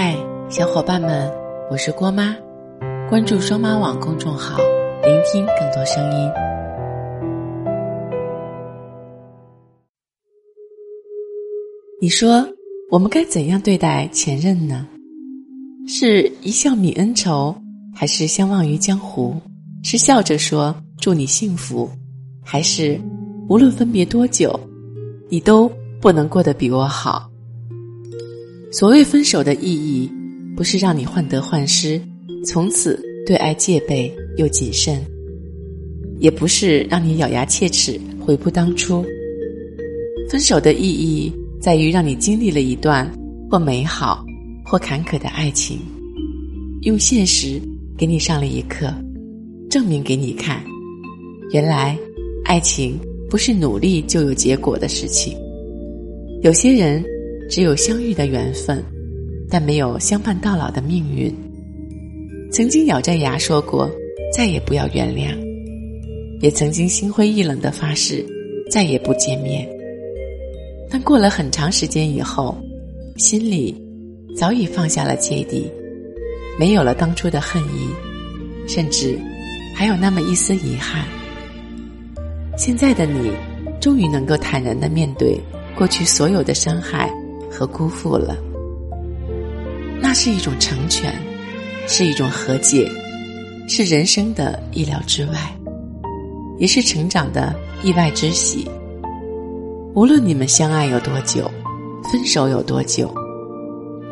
[0.00, 0.16] 嗨，
[0.48, 1.28] 小伙伴们，
[1.72, 2.32] 我是郭妈，
[3.10, 4.56] 关注双妈网公众号，
[5.02, 6.30] 聆听更多声音。
[12.00, 12.46] 你说，
[12.92, 14.86] 我们该怎样对待前任呢？
[15.88, 17.52] 是一笑泯恩仇，
[17.92, 19.34] 还是相忘于江湖？
[19.82, 21.90] 是笑着说祝你幸福，
[22.44, 23.00] 还是
[23.48, 24.60] 无论分别多久，
[25.28, 25.68] 你都
[26.00, 27.28] 不能过得比我好？
[28.70, 30.10] 所谓分手的意义，
[30.54, 31.98] 不是让你患得患失，
[32.44, 34.98] 从此对爱戒备又谨慎；
[36.18, 39.02] 也不是让你咬牙切齿，悔不当初。
[40.28, 43.10] 分手的意义，在于让你经历了一段
[43.50, 44.22] 或美好
[44.66, 45.78] 或坎坷的爱情，
[46.82, 47.58] 用现实
[47.96, 48.92] 给你上了一课，
[49.70, 50.62] 证明给你看，
[51.52, 51.96] 原来
[52.44, 52.98] 爱情
[53.30, 55.34] 不是努力就有结果的事情。
[56.42, 57.02] 有些人。
[57.48, 58.84] 只有相遇的缘分，
[59.48, 61.34] 但没有相伴到老的命运。
[62.52, 63.90] 曾经咬着牙说过
[64.34, 65.36] 再也不要原谅，
[66.40, 68.24] 也曾经心灰意冷的发誓
[68.70, 69.68] 再也不见面。
[70.90, 72.56] 但过了很长时间以后，
[73.16, 73.74] 心里
[74.36, 75.70] 早已放下了芥蒂，
[76.58, 77.88] 没有了当初的恨意，
[78.66, 79.18] 甚至
[79.74, 81.04] 还有那么一丝遗憾。
[82.56, 83.30] 现在的你，
[83.80, 85.38] 终于能够坦然的面对
[85.76, 87.10] 过去所有的伤害。
[87.50, 88.36] 和辜负了，
[90.00, 91.12] 那是一种成全，
[91.86, 92.90] 是一种和解，
[93.68, 95.34] 是人生的意料之外，
[96.58, 98.68] 也是成长的意外之喜。
[99.94, 101.50] 无论你们相爱有多久，
[102.12, 103.12] 分手有多久，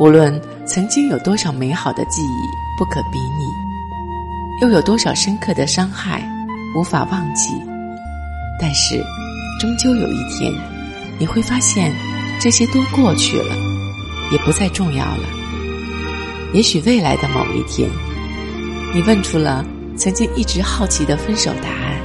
[0.00, 6.28] 无论曾经有多少美好的记忆不可比拟，又有多少深刻的伤害
[6.76, 7.50] 无法忘记，
[8.60, 9.00] 但是，
[9.60, 10.52] 终究有一天，
[11.18, 11.92] 你会发现。
[12.38, 13.56] 这些都过去了，
[14.30, 15.28] 也不再重要了。
[16.52, 17.90] 也许未来的某一天，
[18.94, 19.64] 你问出了
[19.96, 22.00] 曾经一直好奇的分手答案，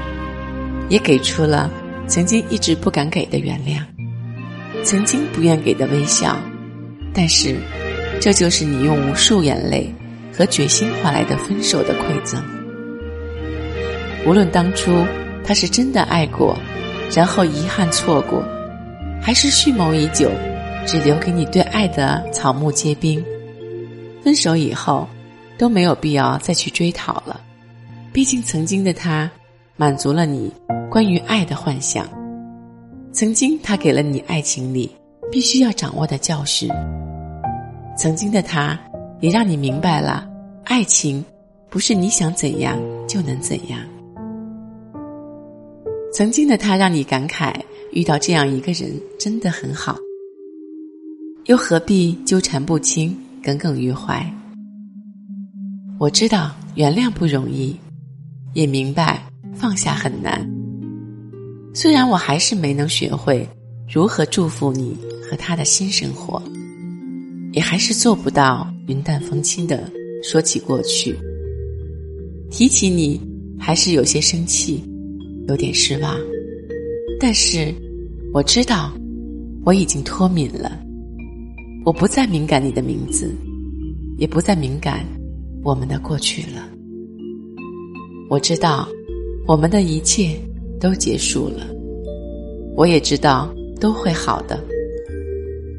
[0.90, 1.70] 也给出了
[2.08, 3.82] 曾经一直不敢给的原谅，
[4.84, 6.38] 曾经不愿给的微笑。
[7.14, 7.58] 但是，
[8.20, 9.94] 这就是你用无数眼泪
[10.34, 12.42] 和决心换来的分手的馈赠。
[14.26, 15.06] 无论当初
[15.44, 16.58] 他是真的爱过，
[17.14, 18.44] 然后遗憾错过。
[19.22, 20.32] 还是蓄谋已久，
[20.86, 23.24] 只留给你对爱的草木皆兵。
[24.24, 25.08] 分手以后，
[25.60, 27.40] 都没有必要再去追讨了。
[28.12, 29.30] 毕竟曾经的他，
[29.78, 30.52] 满足了你
[30.90, 32.08] 关于爱的幻想。
[33.14, 34.90] 曾经他给了你爱情里
[35.32, 36.70] 必须要掌握的教训。
[37.96, 38.78] 曾经的他，
[39.20, 40.28] 也让你明白了，
[40.64, 41.24] 爱情
[41.70, 43.80] 不是你想怎样就能怎样。
[46.12, 47.54] 曾经的他，让你感慨。
[47.92, 49.98] 遇到这样一个人真的很好，
[51.46, 54.26] 又何必纠缠不清、耿耿于怀？
[56.00, 57.76] 我知道原谅不容易，
[58.54, 59.22] 也明白
[59.54, 60.50] 放下很难。
[61.74, 63.48] 虽然我还是没能学会
[63.90, 64.98] 如何祝福你
[65.30, 66.42] 和他的新生活，
[67.52, 69.92] 也还是做不到云淡风轻的
[70.24, 71.14] 说起过去。
[72.50, 73.20] 提起你，
[73.60, 74.82] 还是有些生气，
[75.48, 76.18] 有点失望。
[77.24, 77.72] 但是，
[78.34, 78.92] 我知道，
[79.64, 80.82] 我已经脱敏了。
[81.86, 83.32] 我不再敏感你的名字，
[84.18, 85.06] 也不再敏感
[85.64, 86.68] 我们的过去了。
[88.28, 88.88] 我知道，
[89.48, 90.36] 我们的一切
[90.80, 91.68] 都结束了。
[92.76, 94.60] 我也知道都会好的。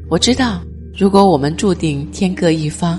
[0.09, 0.61] 我知道，
[0.97, 2.97] 如果我们注定天各一方，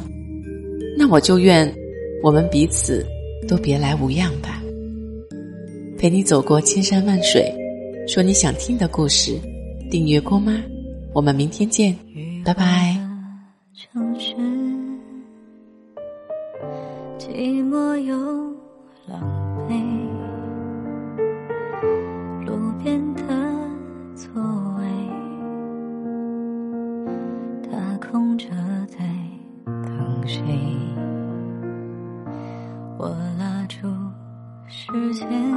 [0.98, 1.74] 那我就愿
[2.22, 3.02] 我们彼此
[3.48, 4.62] 都别来无恙吧。
[5.96, 7.50] 陪你走过千山万水。
[8.06, 9.40] 说你想听的故事，
[9.90, 10.52] 订阅郭妈，
[11.14, 11.96] 我们明天见，
[12.44, 12.96] 拜拜。
[13.74, 14.34] 城市
[17.18, 18.14] 寂寞又
[19.08, 19.20] 狼
[19.68, 19.82] 狈，
[22.46, 23.22] 路边的
[24.14, 24.30] 座
[24.78, 24.84] 位，
[27.68, 28.46] 他空着
[28.86, 28.98] 在
[29.64, 30.40] 等谁？
[32.98, 33.08] 我
[33.38, 33.88] 拉住
[34.68, 35.53] 时间。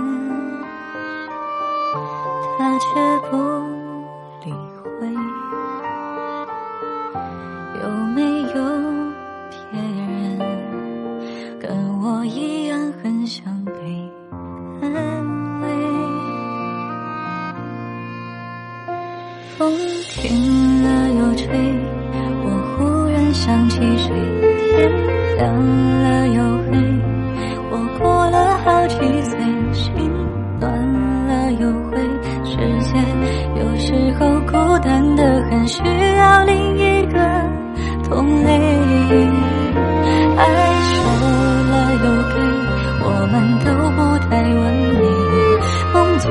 [19.57, 19.73] 风
[20.11, 21.47] 停了又吹
[22.43, 24.09] 我忽然想起谁
[24.75, 24.91] 天
[25.35, 25.55] 亮
[26.03, 26.77] 了又黑
[27.71, 29.39] 我过了好几岁
[29.73, 29.95] 心
[30.59, 30.71] 暖
[31.27, 31.97] 了又灰
[32.45, 32.99] 世界
[33.59, 35.81] 有时候孤单的很需
[36.17, 37.17] 要另一个
[38.07, 38.51] 同类
[40.37, 40.45] 爱
[40.83, 41.01] 输
[41.71, 41.73] 了
[42.05, 42.35] 又给
[43.03, 43.97] 我们都不
[44.29, 45.01] 太完美
[45.93, 46.29] 梦做